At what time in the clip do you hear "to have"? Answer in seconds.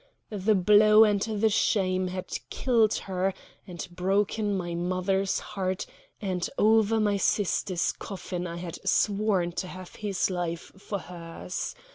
9.51-9.93